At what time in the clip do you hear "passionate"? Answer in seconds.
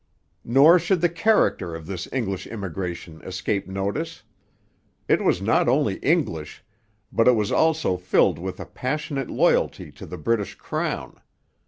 8.65-9.29